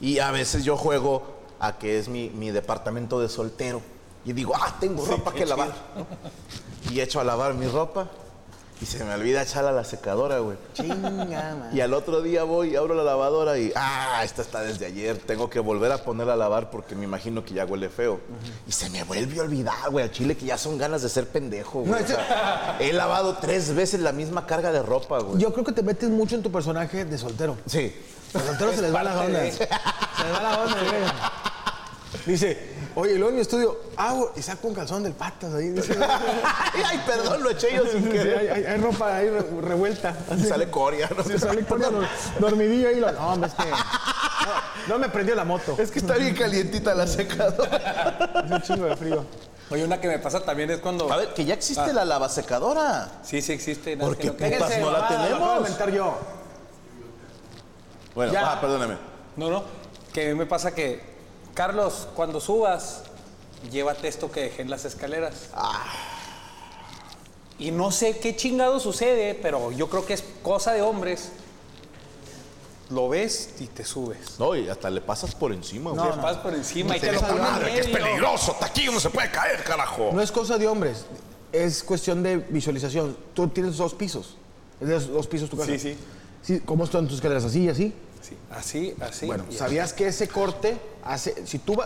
[0.00, 1.22] Y a veces yo juego
[1.60, 3.80] a que es mi, mi departamento de soltero.
[4.24, 5.68] Y digo, ah, tengo ropa que lavar.
[5.96, 6.06] ¿no?
[6.92, 8.08] Y echo a lavar mi ropa
[8.80, 10.56] y se me olvida echarla a la secadora, güey.
[10.72, 11.70] Chinga, man.
[11.72, 15.18] Y al otro día voy, abro la lavadora y, ah, esta está desde ayer.
[15.18, 18.20] Tengo que volver a ponerla a lavar porque me imagino que ya huele feo.
[18.68, 21.26] Y se me vuelve a olvidar, güey, al chile que ya son ganas de ser
[21.26, 21.90] pendejo, güey.
[21.90, 25.40] No, O sea, he lavado tres veces la misma carga de ropa, güey.
[25.40, 27.56] Yo creo que te metes mucho en tu personaje de soltero.
[27.66, 27.94] Sí.
[28.32, 29.40] Los solteros se les va la onda.
[29.50, 29.70] Se les
[30.34, 31.02] va la onda, güey.
[32.26, 35.70] Dice, oye, luego en mi estudio hago y saco un calzón del patas ahí.
[35.70, 35.96] Dice,
[36.84, 38.38] Ay, perdón, lo eché yo sin querer.
[38.38, 40.14] hay, hay- hay ropa ahí re- revuelta.
[40.30, 40.44] Así.
[40.46, 41.22] Sale coria, ¿no?
[41.24, 42.06] Sí, sale con dor-
[42.38, 42.96] dormidillo ahí.
[43.00, 43.70] Lo, no, hombre, es que.
[43.70, 45.76] No, no me prendió la moto.
[45.78, 48.42] Es que está bien calientita la secadora.
[48.44, 49.24] Es un chingo de frío.
[49.70, 51.12] Oye, una que me pasa también es cuando.
[51.12, 51.92] A ver, que ya existe Ah.
[51.92, 53.20] la lavasecadora.
[53.22, 53.94] Sí, sí existe.
[53.96, 55.58] nada ¿Por que no no la mamada, lo acabo de tenemos?
[55.58, 56.18] inventar yo.
[58.14, 58.52] Bueno, Ya.
[58.52, 58.96] ah, perdóname.
[59.36, 59.62] No, no.
[60.12, 61.17] Que a mí me pasa que,
[61.58, 63.02] Carlos, cuando subas,
[63.72, 65.48] llévate esto que dejé en las escaleras.
[67.58, 71.32] Y no sé qué chingado sucede, pero yo creo que es cosa de hombres.
[72.90, 74.38] Lo ves y te subes.
[74.38, 76.08] No, y hasta le pasas por encima, güey.
[76.12, 78.52] te pasas por encima y te lo Madre, que es peligroso.
[78.52, 80.10] Hasta aquí no se puede caer, carajo.
[80.12, 81.06] No es cosa de hombres.
[81.50, 83.16] Es cuestión de visualización.
[83.34, 84.36] Tú tienes dos pisos.
[84.80, 85.72] Es de dos pisos tu casa.
[85.72, 85.96] Sí, sí.
[86.40, 87.44] Sí, ¿Cómo están tus escaleras?
[87.44, 87.92] ¿Así y así?
[88.28, 89.26] Sí, así, así.
[89.26, 91.46] Bueno, y ¿sabías que ese corte hace.
[91.46, 91.78] Si tú,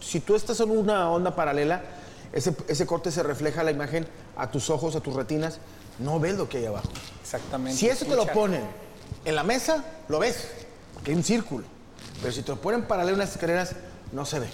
[0.00, 1.82] si tú estás en una onda paralela,
[2.32, 5.58] ese, ese corte se refleja la imagen a tus ojos, a tus retinas.
[5.98, 6.88] No ves lo que hay abajo.
[7.20, 7.78] Exactamente.
[7.78, 8.62] Si eso te lo ponen
[9.24, 10.48] en la mesa, lo ves,
[10.94, 11.64] porque hay un círculo.
[12.20, 13.72] Pero si te lo ponen paralelo en las escaleras,
[14.12, 14.48] no se ve.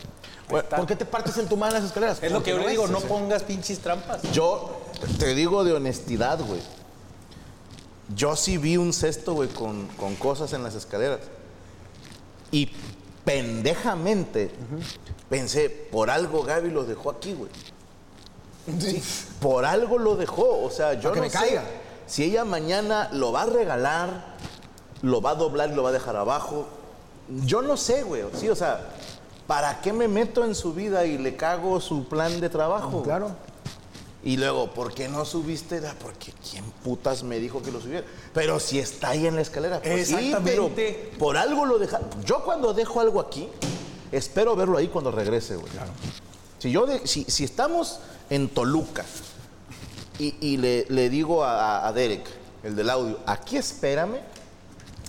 [0.48, 2.18] ¿Por qué te partes en tu mano las escaleras?
[2.22, 4.22] Es lo que yo le ves, digo, no pongas pinches trampas.
[4.32, 4.80] Yo
[5.18, 6.60] te digo de honestidad, güey.
[8.14, 11.20] Yo sí vi un cesto, güey, con, con cosas en las escaleras.
[12.50, 12.70] Y
[13.24, 14.50] pendejamente
[15.28, 17.50] pensé, por algo Gaby lo dejó aquí, güey.
[18.80, 19.02] Sí,
[19.40, 20.62] por algo lo dejó.
[20.62, 21.64] O sea, yo que no me sé caiga.
[22.06, 24.36] si ella mañana lo va a regalar,
[25.02, 26.66] lo va a doblar y lo va a dejar abajo.
[27.44, 28.22] Yo no sé, güey.
[28.34, 28.80] Sí, o sea,
[29.46, 33.02] ¿para qué me meto en su vida y le cago su plan de trabajo?
[33.02, 33.30] Claro.
[34.26, 35.80] Y luego, ¿por qué no subiste?
[35.86, 38.04] Ah, Porque quién putas me dijo que lo subiera.
[38.34, 39.80] Pero si está ahí en la escalera.
[39.80, 41.12] Pues sí, pero Exactamente.
[41.16, 42.08] por algo lo dejaron.
[42.24, 43.48] Yo cuando dejo algo aquí,
[44.10, 45.70] espero verlo ahí cuando regrese, güey.
[46.58, 49.04] Si yo de- si, si estamos en Toluca
[50.18, 52.26] y, y le, le digo a, a Derek,
[52.64, 54.16] el del audio, aquí espérame,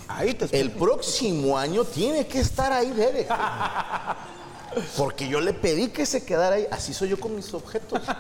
[0.10, 3.28] Ahí te el próximo año tiene que estar ahí Derek.
[4.98, 6.68] Porque yo le pedí que se quedara ahí.
[6.72, 8.02] Así soy yo con mis objetos.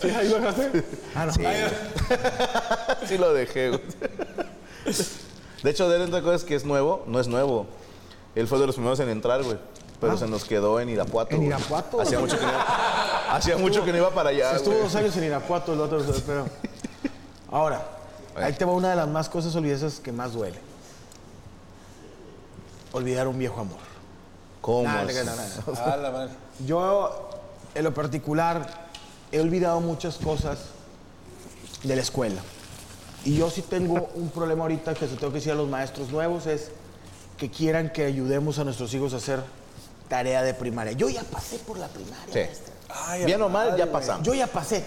[0.00, 0.84] ¿Sí, ahí lo dejaste?
[1.14, 1.32] Ah, no.
[3.06, 3.80] Sí lo dejé, güey.
[5.62, 7.66] De hecho, Derek, otra cosa es que es nuevo, no es nuevo.
[8.34, 9.56] Él fue de los primeros en entrar, güey.
[10.00, 11.30] Pero se nos quedó en Irapuato.
[11.30, 11.48] ¿En güey.
[11.48, 12.00] Irapuato?
[12.00, 14.52] Hacía mucho que no iba, hacía mucho que no iba para allá.
[14.52, 14.84] Estuvo güey.
[14.84, 16.46] dos años en Irapuato, el otro, pero...
[17.50, 17.82] Ahora,
[18.36, 20.58] ahí te va una de las más cosas olvidesas que más duele.
[22.92, 23.78] Olvidar un viejo amor.
[24.60, 24.82] ¿Cómo?
[24.82, 25.24] Nah, es?
[25.24, 25.80] no, no, no.
[25.84, 26.32] Ah, la madre.
[26.66, 27.30] Yo,
[27.74, 28.85] en lo particular,
[29.32, 30.58] he olvidado muchas cosas
[31.82, 32.40] de la escuela.
[33.24, 36.10] Y yo sí tengo un problema ahorita que se tengo que decir a los maestros
[36.10, 36.70] nuevos es
[37.36, 39.42] que quieran que ayudemos a nuestros hijos a hacer
[40.08, 40.92] tarea de primaria.
[40.92, 42.38] Yo ya pasé por la primaria, Sí.
[42.38, 42.74] maestra.
[42.88, 44.24] Ay, Bien o mal, ya pasamos.
[44.26, 44.84] Yo ya pasé.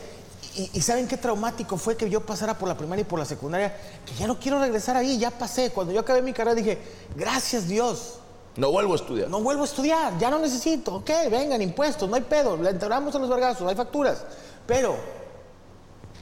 [0.56, 3.26] Y, y ¿saben qué traumático fue que yo pasara por la primaria y por la
[3.26, 3.76] secundaria?
[4.06, 5.72] Que ya no quiero regresar ahí, ya pasé.
[5.72, 6.78] Cuando yo acabé mi carrera dije,
[7.16, 8.16] gracias Dios,
[8.60, 9.30] No vuelvo a estudiar.
[9.30, 10.96] no vuelvo a estudiar, ya no necesito.
[10.96, 14.26] Ok, vengan, impuestos, no hay pedo, le entramos a los vergazos, hay facturas.
[14.68, 14.98] Pero,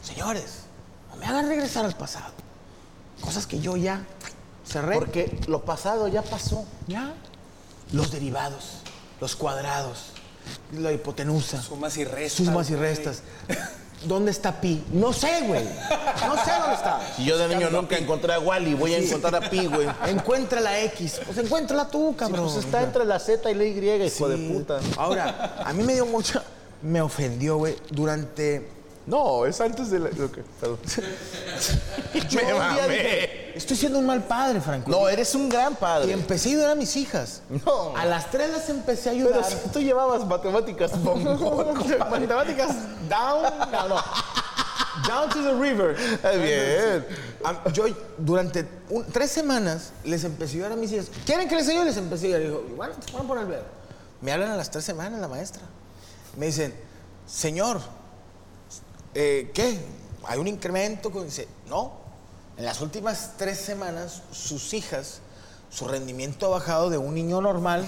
[0.03, 0.59] señores,
[1.09, 2.33] no me hagan regresar al pasado.
[3.21, 4.05] Cosas que yo ya
[4.65, 4.95] cerré.
[4.95, 6.63] Porque lo pasado ya pasó.
[6.87, 7.13] ya.
[7.91, 8.81] Los derivados,
[9.19, 10.11] los cuadrados,
[10.73, 11.61] la hipotenusa.
[11.61, 12.45] Sumas y restas.
[12.45, 13.23] Sumas y restas.
[14.03, 14.83] ¿Dónde está Pi?
[14.93, 15.63] No sé, güey.
[15.63, 16.99] No sé dónde está.
[17.15, 19.87] Si yo de niño nunca encontré a Wally, voy a encontrar a Pi, güey.
[20.07, 21.19] Encuentra la X.
[21.25, 22.45] Pues encuéntrala tú, cabrón.
[22.45, 24.79] Pues está entre la Z y la Y, hijo de puta.
[24.97, 26.43] Ahora, a mí me dio mucha.
[26.81, 28.76] Me ofendió, güey, durante.
[29.07, 30.09] No, es antes de la.
[30.09, 30.79] ok, perdón.
[32.29, 32.93] Yo Me un día mamé.
[32.93, 34.91] dije, estoy siendo un mal padre, Franco.
[34.91, 36.11] No, eres un gran Y padre.
[36.11, 37.41] empecé a ayudar a mis hijas.
[37.65, 37.95] No.
[37.95, 39.45] A las tres las empecé a Pero ayudar.
[39.45, 40.91] si tú llevabas matemáticas,
[42.09, 42.75] Matemáticas
[43.09, 43.43] down.
[43.71, 43.95] No, no.
[45.07, 45.95] Down to the river.
[46.41, 47.05] bien.
[47.45, 47.85] Am- Yo
[48.17, 51.07] durante un- tres semanas les empecé a ayudar a mis hijas.
[51.25, 51.85] ¿Quieren que les ayude?
[51.85, 52.41] Les empecé a ayudar.
[52.61, 53.63] Digo, bueno, se van a poner ver.
[54.21, 55.61] Me hablan a las tres semanas la maestra.
[56.35, 56.73] Me dicen,
[57.25, 57.79] señor,
[59.19, 59.79] eh, ¿qué?
[60.25, 61.09] ¿Hay un incremento?
[61.09, 61.93] Dice, no.
[62.55, 65.19] En las últimas tres semanas, sus hijas,
[65.71, 67.83] su rendimiento ha bajado de un niño normal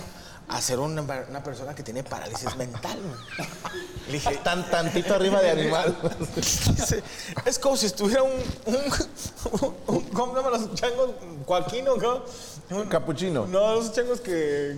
[0.47, 2.97] a ser una, una persona que tiene parálisis mental.
[2.99, 3.47] güey".
[4.07, 5.95] Le dije, Tan tantito arriba de animal.
[6.35, 7.03] Dice,
[7.45, 8.31] es como si estuviera un,
[8.65, 8.75] un,
[9.87, 11.11] un- ¿cómo se llaman los changos?
[11.45, 12.73] Joaquín o qué?
[12.73, 13.45] Un capuchino.
[13.45, 14.75] No, los changos que,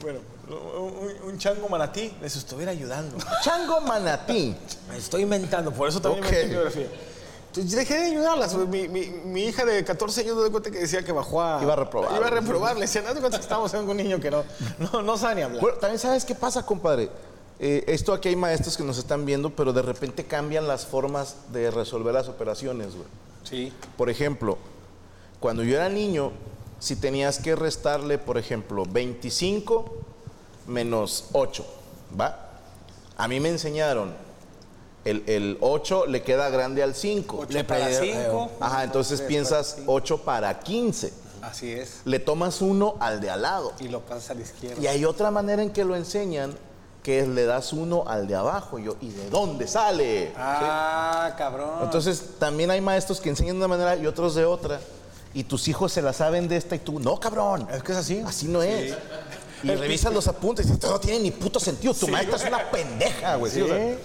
[0.00, 3.16] bueno, un, un chango manatí les estuviera ayudando.
[3.44, 4.54] Chango manatí.
[4.88, 6.30] Me estoy inventando, por eso también Ok.
[6.32, 6.86] inventé geografía.
[7.48, 8.54] Entonces dejé de ayudarlas.
[8.54, 8.66] güey.
[8.66, 11.60] Mi, mi, mi hija de 14 años me di cuenta que decía que bajó a...
[11.62, 12.16] Iba a reprobar.
[12.16, 12.74] Iba a reprobar.
[12.76, 14.44] Le decía, no te cuenta que estábamos con un niño que no,
[14.78, 15.60] no, no sabe ni hablar.
[15.60, 17.08] Bueno, también sabes qué pasa, compadre.
[17.58, 21.36] Eh, esto aquí hay maestros que nos están viendo, pero de repente cambian las formas
[21.52, 23.08] de resolver las operaciones, güey.
[23.42, 23.72] Sí.
[23.96, 24.58] Por ejemplo,
[25.40, 26.30] cuando yo era niño,
[26.78, 29.92] si tenías que restarle, por ejemplo, 25
[30.68, 31.66] menos 8,
[32.18, 32.50] ¿va?
[33.16, 34.14] A mí me enseñaron,
[35.04, 37.36] el, el 8 le queda grande al 5.
[37.40, 38.50] Ocho para pedí- cinco.
[38.60, 39.92] Ajá, entonces piensas para cinco.
[39.94, 41.12] 8 para 15.
[41.42, 42.00] Así es.
[42.04, 43.72] Le tomas uno al de al lado.
[43.80, 44.80] Y lo pasas a la izquierda.
[44.80, 46.54] Y hay otra manera en que lo enseñan,
[47.02, 48.78] que es le das uno al de abajo.
[48.78, 50.32] Y yo, ¿y de dónde sale?
[50.36, 51.78] Ah, cabrón.
[51.82, 54.80] Entonces, también hay maestros que enseñan de una manera y otros de otra.
[55.32, 57.68] Y tus hijos se la saben de esta y tú, no, cabrón.
[57.72, 58.22] Es que es así.
[58.26, 58.94] Así no es.
[59.62, 61.92] Y revisas los apuntes y esto no tiene ni puto sentido.
[61.94, 63.52] Tu maestra es una pendeja, güey.
[63.52, 63.62] ¿sí?
[63.62, 63.96] O sea,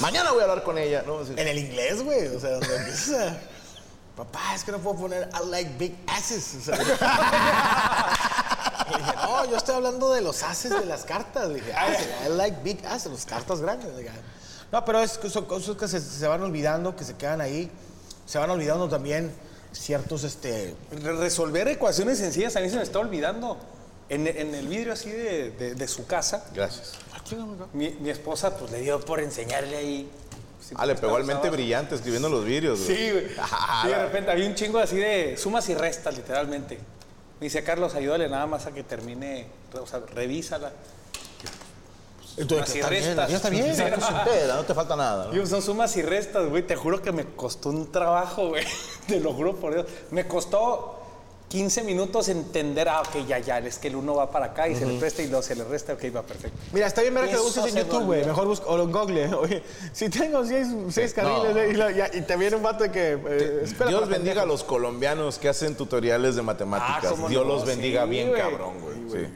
[0.00, 1.04] mañana voy a hablar con ella.
[1.36, 2.28] En el inglés, güey.
[2.28, 3.38] O sea, donde empiezas a...
[4.16, 6.54] Papá, es que no puedo poner I like big asses.
[6.60, 6.84] O sea, le
[8.98, 11.48] dije, no, yo estoy hablando de los ases de las cartas.
[11.48, 11.88] Le dije, "Ah,
[12.26, 13.90] I like big asses, las cartas grandes.
[13.94, 14.10] Le dije,
[14.70, 17.70] no, pero es son cosas que se, se van olvidando, que se quedan ahí.
[18.26, 19.32] Se van olvidando también
[19.72, 20.76] ciertos, este...
[20.90, 23.58] Re- Resolver ecuaciones sencillas a mí se me está olvidando.
[24.08, 26.94] En, en el vidrio así de, de- de su casa, Gracias.
[27.72, 30.10] mi, mi esposa pues le dio por enseñarle ahí.
[30.60, 32.84] Sí, Ah, le pegó al mente brillante escribiendo los vídeos.
[32.84, 32.96] güey.
[32.96, 33.26] Sí, güey.
[33.38, 36.76] Ah, Sí, de repente había un chingo así de sumas y restas, literalmente.
[37.40, 39.46] Me dice, Carlos, ayúdale nada más a que termine,
[39.80, 40.70] o sea, revísala.
[42.36, 43.30] Entonces, Sumas y está bien, restas.
[43.30, 43.74] ya está bien.
[43.74, 45.30] Sí, No entera, no te falta nada.
[45.32, 45.46] ¿no?
[45.46, 46.62] Son sumas y restas, güey.
[46.66, 48.64] Te juro que me costó un trabajo, güey.
[49.06, 49.86] Te lo juro por Dios.
[50.10, 51.01] Me costó
[51.52, 54.74] 15 minutos entender, ah, ok, ya, ya, es que el uno va para acá y
[54.74, 56.56] se le presta y luego se le resta, ok, va perfecto.
[56.72, 58.24] Mira, está bien ver que lo busques en YouTube, güey.
[58.24, 59.34] Mejor busca, o en Google.
[59.34, 59.62] Oye,
[59.92, 62.90] si tengo seis, seis carriles eh, y, la- ya- y te viene un vato de
[62.90, 63.12] que...
[63.28, 67.12] eh, espera Dios bendiga a los colombianos que hacen tutoriales de matemáticas.
[67.18, 68.96] Ah, Dios no, los bendiga sí, bien, cabrón, güey.
[69.24, 69.28] Sí.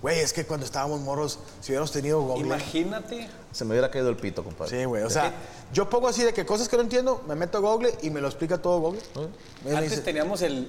[0.00, 2.46] Güey, es que cuando estábamos morros, si hubiéramos tenido Google...
[2.46, 3.28] Imagínate.
[3.52, 4.78] Se me hubiera caído el pito, compadre.
[4.78, 5.02] Sí, güey.
[5.02, 5.34] O sea,
[5.70, 8.22] yo pongo así de que cosas que no entiendo, me meto a Google y me
[8.22, 9.02] lo explica todo Google.
[9.66, 10.68] Me Antes dice, teníamos el.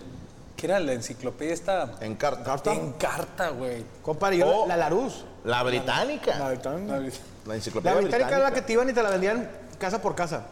[0.63, 1.95] ¿Qué era la enciclopedia esta?
[1.99, 2.71] En carta.
[2.71, 3.83] En carta, güey.
[4.01, 4.65] compadre, yo Oh.
[4.65, 5.25] la, la Larus.
[5.43, 6.39] La británica.
[6.39, 7.01] La británica.
[7.45, 8.65] La enciclopedia La británica era la que británica.
[8.67, 10.45] te iban y te la vendían casa por casa.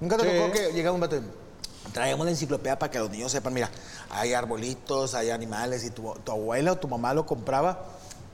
[0.00, 0.36] Nunca te Sí.
[0.36, 1.22] tocó que llegaba un vato y,
[1.92, 3.70] Traemos la enciclopedia para que los niños sepan, mira,
[4.10, 7.84] hay arbolitos, hay animales, y tu, tu abuela o tu mamá lo compraba.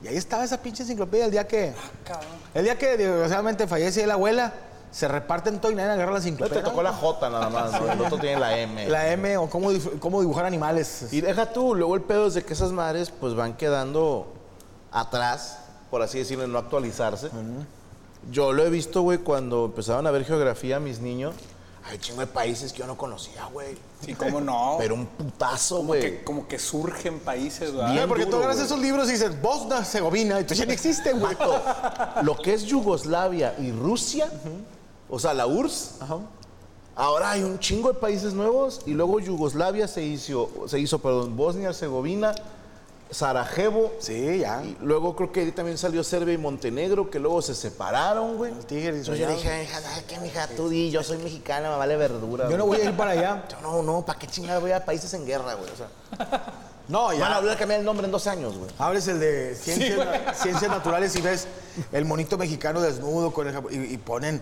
[0.02, 1.74] Y ahí estaba esa pinche enciclopedia el día que...
[2.06, 2.26] Cabrón.
[2.54, 4.54] El día que desgraciadamente fallece la abuela,
[4.96, 7.92] se reparten todo y nadie agarra la No te tocó la J nada más, ¿no?
[7.92, 8.88] El otro tiene la M.
[8.88, 9.68] La M o cómo,
[10.00, 11.08] cómo dibujar animales.
[11.10, 14.32] Y deja tú, luego el pedo es de que esas madres pues van quedando
[14.90, 15.58] atrás,
[15.90, 17.28] por así decirlo, en no actualizarse.
[18.30, 21.34] Yo lo he visto, güey, cuando empezaban a ver geografía mis niños.
[21.84, 23.76] Hay chingo de países que yo no conocía, güey.
[24.00, 24.76] Sí, cómo no.
[24.78, 26.00] Pero un putazo, como, güey.
[26.00, 27.92] que, como que surgen países, ¿verdad?
[27.92, 28.66] Bien Ah, porque tú duro, agarras güey.
[28.66, 31.36] esos libros y dices Bosnia, Herzegovina, y tú ya no existe, güey.
[32.22, 34.28] Lo que es Yugoslavia y Rusia,
[35.10, 35.96] o sea, la URSS,
[36.94, 41.36] ahora hay un chingo de países nuevos y luego Yugoslavia se hizo, se hizo perdón,
[41.36, 42.34] Bosnia, Herzegovina,
[43.10, 43.92] Sarajevo.
[44.00, 44.64] Sí, ya.
[44.64, 48.52] Y luego creo que ahí también salió Serbia y Montenegro, que luego se separaron, güey.
[48.66, 50.48] Tigres Entonces yo dije, hija, ¿sabes qué, mija?
[50.48, 52.48] Tú di, yo soy mexicana, me vale verdura.
[52.50, 52.80] Yo no güey".
[52.80, 53.44] voy a ir para allá.
[53.50, 55.70] Yo, no, no, ¿para qué chingada voy a países en guerra, güey?
[55.70, 55.88] O sea,
[56.88, 57.36] No, van a ya.
[57.38, 58.70] volver a cambiar el nombre en dos años, güey.
[58.78, 61.46] Abres el de ciencias, na- ciencias naturales y ves
[61.92, 64.40] el monito mexicano desnudo con el, y, y ponen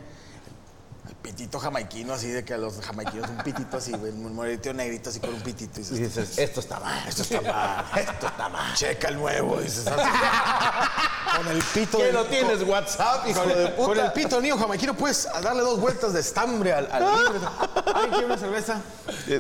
[1.09, 4.73] el pitito jamaiquino así de que a los jamaiquinos un pitito así, güey, un monito
[4.73, 5.81] negrito así con un pitito.
[5.81, 8.75] Y Y dices, dices, esto está mal, esto está mal, esto está mal.
[8.75, 10.11] checa el nuevo, dices así.
[11.37, 13.87] con el pito ¿Qué no tienes WhatsApp, hijo Con, de el- puta?
[13.88, 17.51] con el pito niño jamaiquino puedes darle dos vueltas de estambre al, al libro.
[17.87, 18.81] ¿Alguien quiere una cerveza?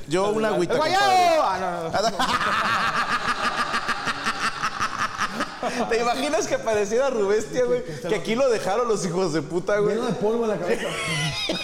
[0.08, 0.96] Yo una agüita, compadre.
[1.40, 1.90] Ah, no, no.
[5.88, 7.82] ¿Te imaginas que apareciera Rubestia, güey?
[8.08, 9.96] Que aquí lo dejaron los hijos de puta, güey.
[9.96, 10.86] Lleno de polvo en la cabeza.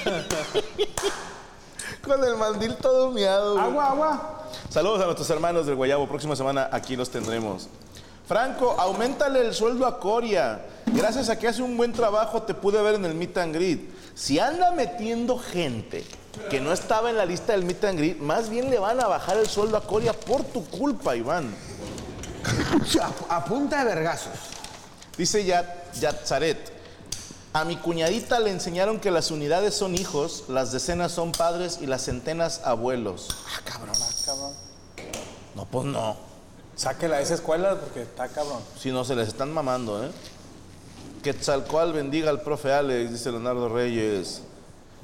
[2.04, 3.64] Con el mandil todo miado, güey.
[3.64, 4.44] Agua, agua.
[4.68, 6.08] Saludos a nuestros hermanos del Guayabo.
[6.08, 7.68] Próxima semana aquí los tendremos.
[8.26, 10.64] Franco, aumentale el sueldo a Coria.
[10.86, 13.80] Gracias a que hace un buen trabajo te pude ver en el Meet and Greet.
[14.14, 16.04] Si anda metiendo gente
[16.48, 19.08] que no estaba en la lista del Meet and Greet, más bien le van a
[19.08, 21.52] bajar el sueldo a Coria por tu culpa, Iván.
[23.28, 24.32] A, a punta de vergazos.
[25.16, 26.80] Dice Yat, Yatzaret.
[27.52, 31.86] A mi cuñadita le enseñaron que las unidades son hijos, las decenas son padres y
[31.86, 33.28] las centenas abuelos.
[33.46, 33.94] Ah, cabrón.
[34.24, 34.52] Cabrón.
[35.56, 36.16] No, pues no.
[36.76, 38.62] Sáquela de esa escuela porque está cabrón.
[38.80, 40.10] Si no, se les están mamando, ¿eh?
[41.22, 44.42] Quetzalcoatl bendiga al profe Alex, dice Leonardo Reyes.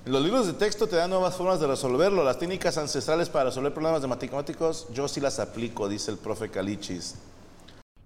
[0.06, 2.22] Los libros de texto te dan nuevas formas de resolverlo.
[2.22, 6.48] Las técnicas ancestrales para resolver problemas de matemáticos, yo sí las aplico, dice el profe
[6.48, 7.16] Calichis.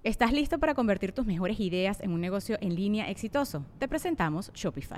[0.02, 3.66] ¿Estás listo para convertir tus mejores ideas en un negocio en línea exitoso?
[3.78, 4.96] Te presentamos Shopify.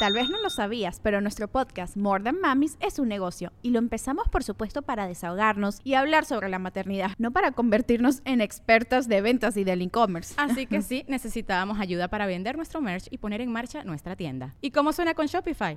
[0.00, 3.70] Tal vez no lo sabías, pero nuestro podcast More Than Mamis es un negocio y
[3.70, 8.40] lo empezamos por supuesto para desahogarnos y hablar sobre la maternidad, no para convertirnos en
[8.40, 10.34] expertas de ventas y del e-commerce.
[10.38, 14.56] Así que sí, necesitábamos ayuda para vender nuestro merch y poner en marcha nuestra tienda.
[14.60, 15.76] ¿Y cómo suena con Shopify?